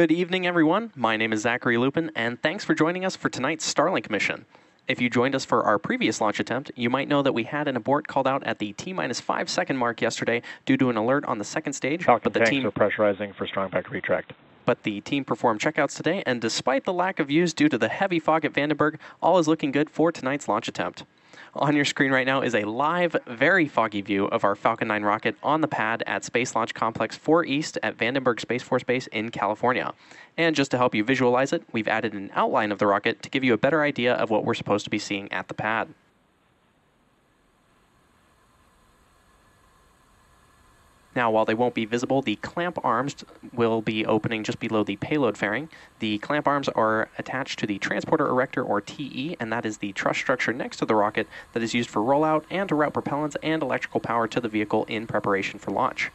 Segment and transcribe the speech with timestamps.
[0.00, 0.92] Good evening, everyone.
[0.96, 4.46] My name is Zachary Lupin, and thanks for joining us for tonight's Starlink mission.
[4.88, 7.68] If you joined us for our previous launch attempt, you might know that we had
[7.68, 10.96] an abort called out at the T minus five second mark yesterday due to an
[10.96, 12.04] alert on the second stage.
[12.04, 14.32] Falcon but the tanks team, are pressurizing for strong back retract.
[14.64, 17.88] but the team performed checkouts today, and despite the lack of views due to the
[17.88, 21.04] heavy fog at Vandenberg, all is looking good for tonight's launch attempt.
[21.54, 25.02] On your screen right now is a live, very foggy view of our Falcon 9
[25.02, 29.06] rocket on the pad at Space Launch Complex 4 East at Vandenberg Space Force Base
[29.08, 29.92] in California.
[30.36, 33.30] And just to help you visualize it, we've added an outline of the rocket to
[33.30, 35.88] give you a better idea of what we're supposed to be seeing at the pad.
[41.14, 44.96] Now, while they won't be visible, the clamp arms will be opening just below the
[44.96, 45.68] payload fairing.
[45.98, 49.92] The clamp arms are attached to the transporter erector, or TE, and that is the
[49.92, 53.36] truss structure next to the rocket that is used for rollout and to route propellants
[53.42, 56.10] and electrical power to the vehicle in preparation for launch.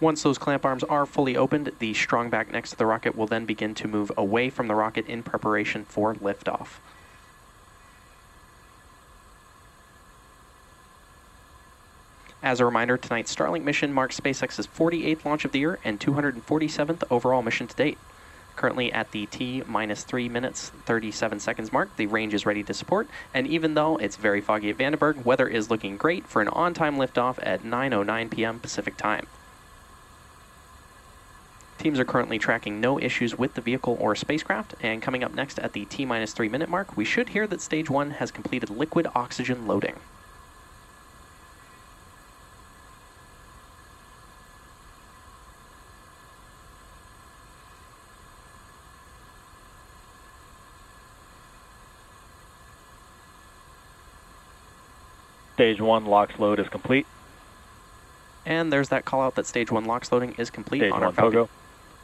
[0.00, 3.26] Once those clamp arms are fully opened, the strong back next to the rocket will
[3.26, 6.78] then begin to move away from the rocket in preparation for liftoff.
[12.42, 17.04] As a reminder, tonight's Starlink mission marks SpaceX's 48th launch of the year and 247th
[17.10, 17.98] overall mission to date.
[18.56, 22.72] Currently at the T minus 3 minutes 37 seconds mark, the range is ready to
[22.72, 26.48] support, and even though it's very foggy at Vandenberg, weather is looking great for an
[26.48, 28.58] on time liftoff at 9.09 p.m.
[28.58, 29.26] Pacific time.
[31.80, 35.58] Teams are currently tracking no issues with the vehicle or spacecraft, and coming up next
[35.58, 38.68] at the T minus 3 minute mark, we should hear that stage 1 has completed
[38.68, 39.94] liquid oxygen loading.
[55.54, 57.06] Stage 1 LOX load is complete.
[58.44, 61.08] And there's that call out that stage 1 LOX loading is complete Stage on our
[61.08, 61.48] 1 Falcon.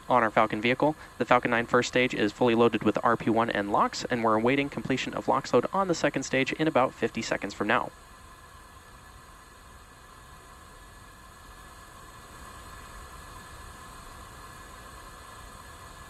[0.09, 0.95] On our Falcon vehicle.
[1.17, 4.69] The Falcon 9 first stage is fully loaded with RP1 and LOX, and we're awaiting
[4.69, 7.91] completion of LOX load on the second stage in about 50 seconds from now.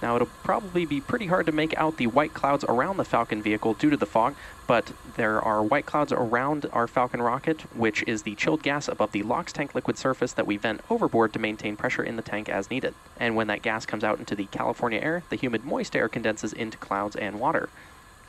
[0.01, 3.41] Now, it'll probably be pretty hard to make out the white clouds around the Falcon
[3.41, 4.35] vehicle due to the fog,
[4.67, 9.11] but there are white clouds around our Falcon rocket, which is the chilled gas above
[9.11, 12.47] the LOX tank liquid surface that we vent overboard to maintain pressure in the tank
[12.47, 12.93] as needed.
[13.17, 16.53] And when that gas comes out into the California air, the humid moist air condenses
[16.53, 17.69] into clouds and water.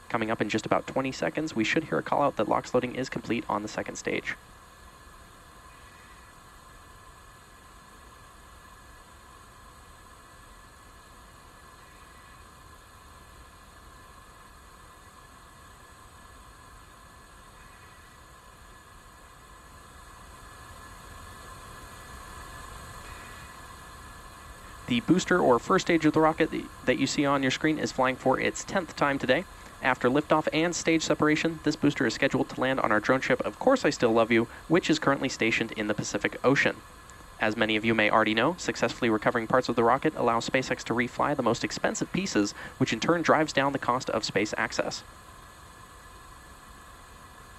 [0.09, 2.73] Coming up in just about 20 seconds, we should hear a call out that LOX
[2.73, 4.37] loading is complete on the second stage.
[24.88, 26.50] The booster or first stage of the rocket
[26.87, 29.44] that you see on your screen is flying for its 10th time today.
[29.82, 33.43] After liftoff and stage separation, this booster is scheduled to land on our drone ship,
[33.43, 36.76] Of Course I Still Love You, which is currently stationed in the Pacific Ocean.
[37.38, 40.82] As many of you may already know, successfully recovering parts of the rocket allows SpaceX
[40.85, 44.55] to refly the most expensive pieces, which in turn drives down the cost of space
[44.56, 45.05] access.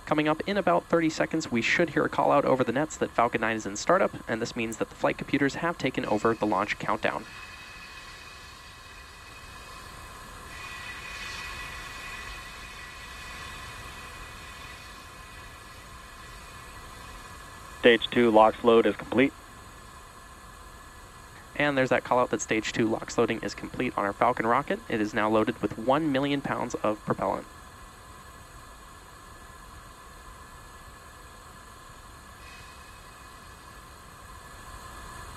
[0.10, 2.98] Coming up in about 30 seconds, we should hear a call out over the nets
[2.98, 6.04] that Falcon 9 is in startup, and this means that the flight computers have taken
[6.04, 7.26] over the launch countdown.
[17.82, 19.32] Stage 2 LOX load is complete.
[21.56, 24.48] And there's that call out that stage 2 LOX loading is complete on our Falcon
[24.48, 24.80] rocket.
[24.90, 27.46] It is now loaded with 1 million pounds of propellant.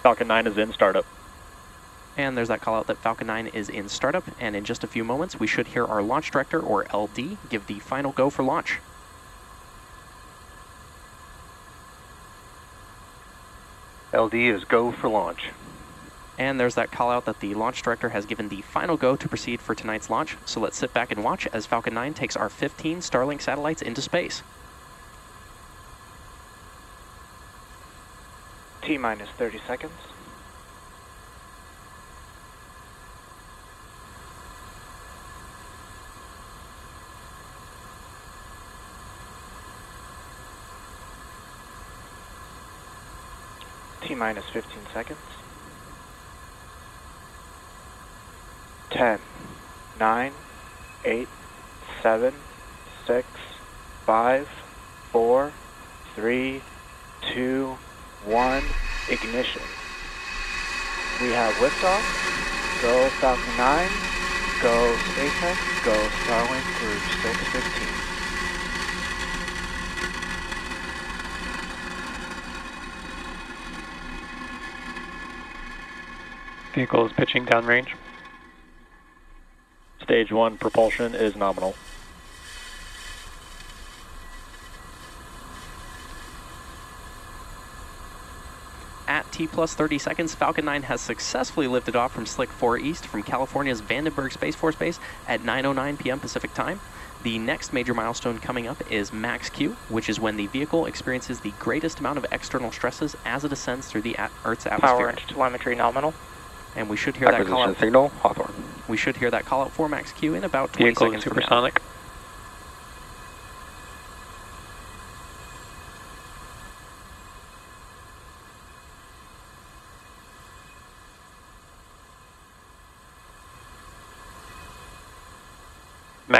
[0.03, 1.07] Falcon 9 is in startup.
[2.17, 4.89] And there's that call out that Falcon 9 is in startup, and in just a
[4.89, 8.43] few moments, we should hear our launch director, or LD, give the final go for
[8.43, 8.81] launch.
[14.13, 15.51] LD is go for launch.
[16.37, 19.29] And there's that call out that the launch director has given the final go to
[19.29, 20.37] proceed for tonight's launch.
[20.45, 24.03] So let's sit back and watch as Falcon 9 takes our 15 Starlink satellites into
[24.03, 24.43] space.
[28.83, 29.93] T minus 30 seconds.
[44.03, 45.19] T minus 15 seconds.
[48.91, 49.19] 10,
[49.99, 50.33] 9,
[51.05, 51.29] 8,
[52.03, 52.35] 7,
[53.07, 53.27] six,
[54.07, 54.49] five,
[55.11, 55.53] four,
[56.15, 56.61] three,
[57.33, 57.77] two,
[58.25, 58.63] one.
[59.11, 59.63] Ignition.
[61.21, 62.03] We have liftoff.
[62.83, 63.89] Go Falcon 9.
[64.63, 65.85] Go SpaceX.
[65.85, 65.93] Go
[66.25, 68.03] Starlink through 615.
[76.75, 77.95] Vehicle is pitching downrange.
[80.03, 81.75] Stage 1 propulsion is nominal.
[89.33, 93.23] T plus 30 seconds, Falcon 9 has successfully lifted off from Slick 4 East from
[93.23, 96.21] California's Vandenberg Space Force Base at 9.09 p.m.
[96.21, 96.81] Pacific Time.
[97.23, 101.41] The next major milestone coming up is Max Q, which is when the vehicle experiences
[101.41, 104.89] the greatest amount of external stresses as it ascends through the at Earth's atmosphere.
[104.89, 106.15] Power and telemetry nominal.
[106.77, 107.79] And we should hear that call out.
[107.79, 108.53] signal, Hawthorne.
[108.89, 111.25] We should hear that call out for Max Q in about 20 Vehicle is seconds
[111.25, 111.71] from now.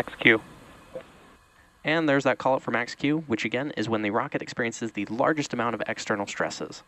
[0.03, 0.41] Max Q.
[1.85, 4.91] And there's that call out for Max Q, which again is when the rocket experiences
[4.93, 6.83] the largest amount of external stresses.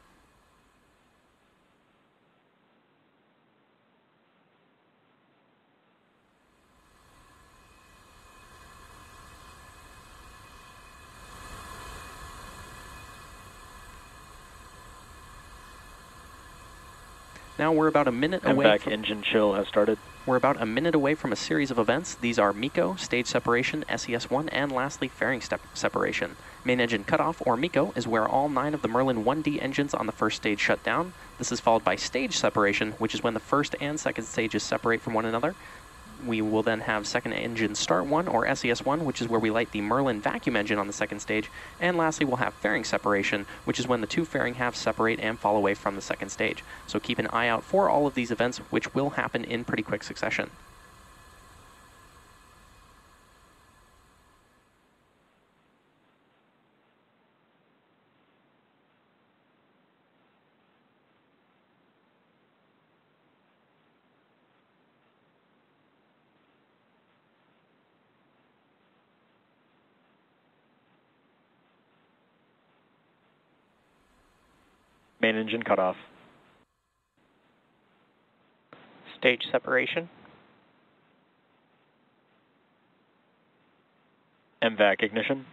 [17.57, 19.97] Now we're about a minute away MVAC from engine chill has started.
[20.27, 22.17] We're about a minute away from a series of events.
[22.17, 26.35] These are MECO, stage separation, SES-1, and lastly, fairing step separation.
[26.65, 30.07] Main engine cutoff, or MECO, is where all nine of the Merlin 1D engines on
[30.07, 31.13] the first stage shut down.
[31.39, 35.01] This is followed by stage separation, which is when the first and second stages separate
[35.01, 35.55] from one another.
[36.27, 39.73] We will then have second engine start one, or SES-1, which is where we light
[39.73, 41.51] the Merlin vacuum engine on the second stage.
[41.79, 45.39] And lastly, we'll have fairing separation, which is when the two fairing halves separate and
[45.39, 46.65] fall away from the second stage.
[46.87, 49.83] So keep an eye out for all of these events, which will happen in pretty
[49.83, 50.51] quick succession.
[75.25, 75.97] Main engine cutoff.
[79.17, 80.11] Stage separation.
[84.63, 85.47] MVAC ignition.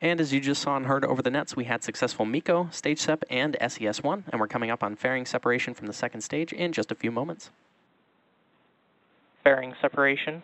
[0.00, 3.00] And as you just saw and heard over the nets, we had successful MECO, stage
[3.00, 6.72] sep, and SES-1, and we're coming up on fairing separation from the second stage in
[6.72, 7.50] just a few moments.
[9.44, 10.42] Fairing separation.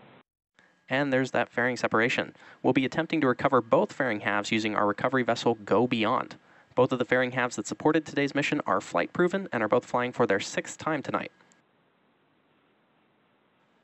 [0.91, 2.37] And there's that fairing separation.
[2.63, 6.37] We'll be attempting to recover both fairing halves using our recovery vessel Go Beyond.
[6.77, 9.87] Both of the fairing halves that supported today's mission are flight proven and are both
[9.87, 11.33] flying for their sixth time tonight.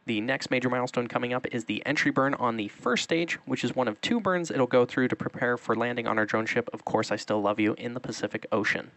[0.04, 3.64] The next major milestone coming up is the entry burn on the first stage, which
[3.64, 6.44] is one of two burns it'll go through to prepare for landing on our drone
[6.44, 8.90] ship, Of Course I Still Love You, in the Pacific Ocean.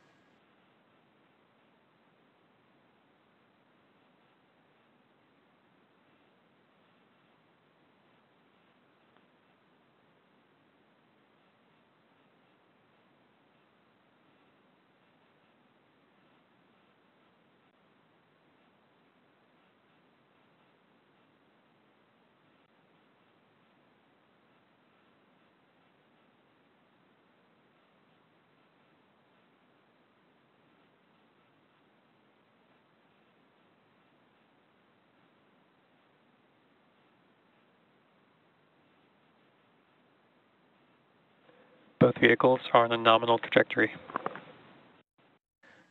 [42.06, 43.92] Both vehicles are on a nominal trajectory.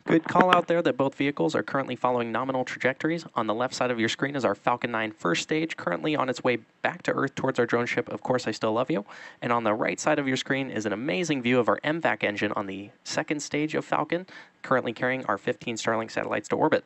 [0.07, 3.27] Good call out there that both vehicles are currently following nominal trajectories.
[3.35, 6.29] On the left side of your screen is our Falcon 9 first stage, currently on
[6.29, 9.05] its way back to Earth towards our drone ship, Of Course I Still Love You.
[9.43, 12.23] And on the right side of your screen is an amazing view of our MVAC
[12.23, 14.25] engine on the second stage of Falcon,
[14.63, 16.85] currently carrying our 15 Starlink satellites to orbit.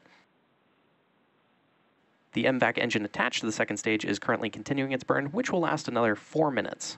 [2.32, 5.60] The MVAC engine attached to the second stage is currently continuing its burn, which will
[5.60, 6.96] last another four minutes.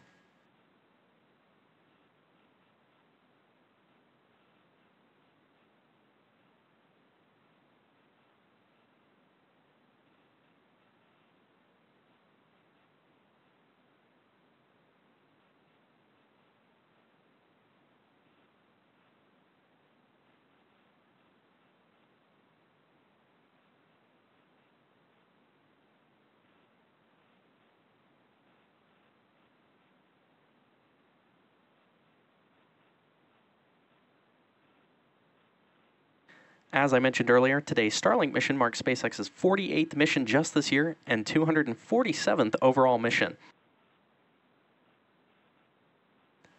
[36.72, 41.26] As I mentioned earlier, today's Starlink mission marks SpaceX's 48th mission just this year and
[41.26, 43.36] 247th overall mission.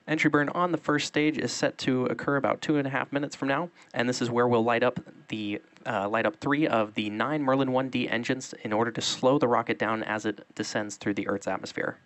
[0.06, 3.14] Entry burn on the first stage is set to occur about two and a half
[3.14, 5.00] minutes from now, and this is where we'll light up
[5.30, 9.40] the uh, light up three of the nine Merlin 1D engines in order to slow
[9.40, 11.98] the rocket down as it descends through the Earth's atmosphere.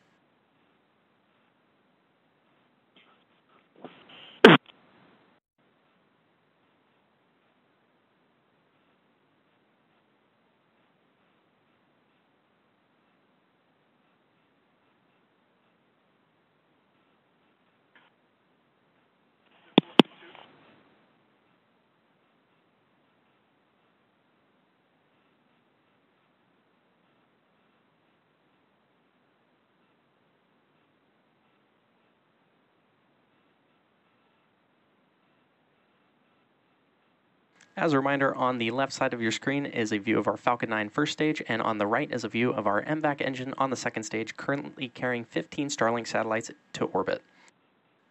[37.77, 40.37] As a reminder, on the left side of your screen is a view of our
[40.37, 43.53] Falcon 9 first stage, and on the right is a view of our MVAC engine
[43.57, 47.21] on the second stage, currently carrying 15 Starlink satellites to orbit.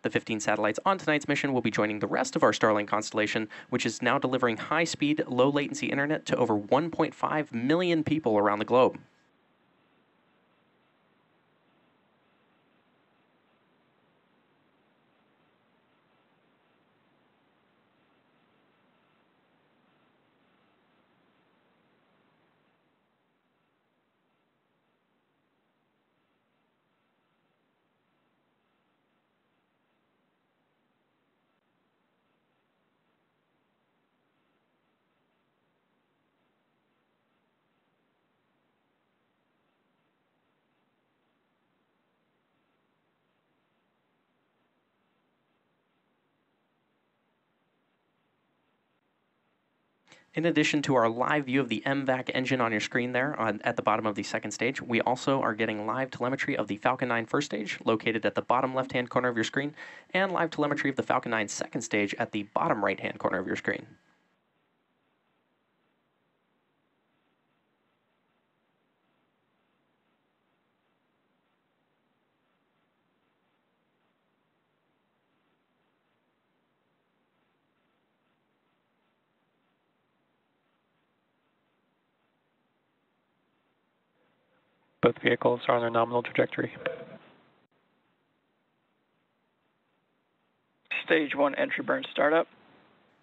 [0.03, 3.49] The 15 satellites on tonight's mission will be joining the rest of our Starlink constellation,
[3.71, 8.59] which is now delivering high speed, low latency internet to over 1.5 million people around
[8.59, 8.99] the globe.
[50.35, 53.61] In addition to our live view of the MVAC engine on your screen there on,
[53.63, 56.77] at the bottom of the second stage, we also are getting live telemetry of the
[56.77, 59.73] Falcon 9 first stage, located at the bottom left hand corner of your screen,
[60.13, 63.39] and live telemetry of the Falcon 9 second stage at the bottom right hand corner
[63.39, 63.87] of your screen.
[85.05, 86.75] Both vehicles are on their nominal trajectory.
[91.05, 92.49] Stage 1 entry burn startup.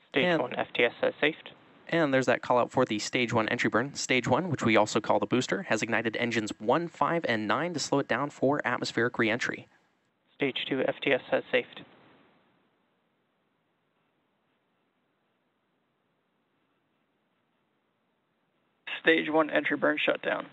[0.09, 1.53] Stage And- 1 FTS has safed.
[1.87, 3.95] And there's that call out for the stage one entry burn.
[3.95, 7.73] Stage one, which we also call the booster, has ignited engines 1, 5, and 9
[7.73, 9.67] to slow it down for atmospheric reentry.
[10.35, 11.81] Stage 2 FTS has safed.
[19.01, 20.45] Stage 1 entry burn shutdown.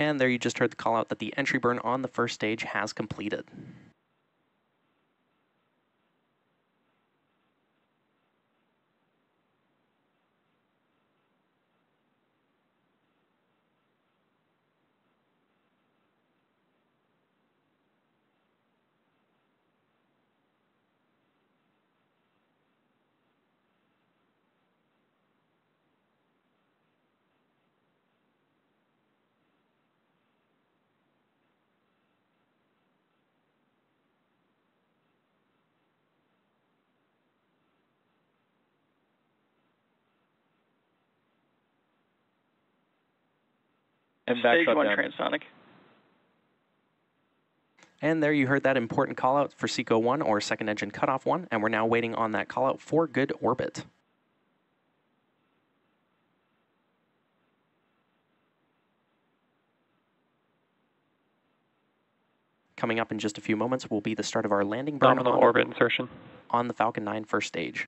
[0.00, 2.34] And there you just heard the call out that the entry burn on the first
[2.34, 3.44] stage has completed.
[44.30, 45.12] And back Stage 1 shutdown.
[45.12, 45.42] transonic.
[48.02, 51.26] And there you heard that important call out for SECO 1 or second engine cutoff
[51.26, 53.84] 1, and we're now waiting on that call out for good orbit.
[62.76, 65.16] Coming up in just a few moments will be the start of our landing burn
[65.16, 66.08] Nominal on, orbit insertion.
[66.50, 67.86] on the Falcon 9 first stage.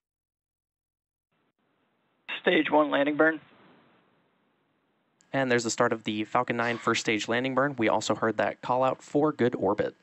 [2.41, 3.39] Stage 1 landing burn.
[5.33, 7.75] And there's the start of the Falcon 9 first stage landing burn.
[7.75, 9.95] We also heard that call out for good orbit.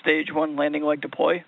[0.00, 1.44] Stage 1 landing leg deploy.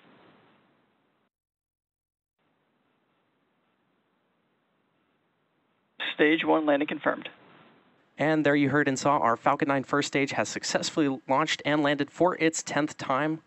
[6.13, 7.29] Stage 1 landing confirmed.
[8.19, 11.81] And there you heard and saw our Falcon 9 first stage has successfully launched and
[11.81, 13.41] landed for its 10th time.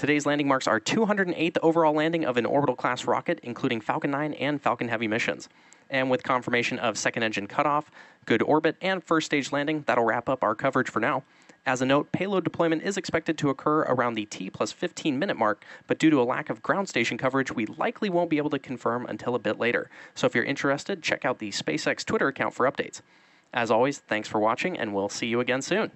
[0.00, 4.32] Today's landing marks our 208th overall landing of an orbital class rocket, including Falcon 9
[4.32, 5.50] and Falcon Heavy missions.
[5.90, 7.90] And with confirmation of second engine cutoff,
[8.24, 11.22] good orbit, and first stage landing, that'll wrap up our coverage for now.
[11.66, 15.36] As a note, payload deployment is expected to occur around the T plus 15 minute
[15.36, 18.48] mark, but due to a lack of ground station coverage, we likely won't be able
[18.48, 19.90] to confirm until a bit later.
[20.14, 23.02] So if you're interested, check out the SpaceX Twitter account for updates.
[23.52, 25.90] As always, thanks for watching, and we'll see you again soon.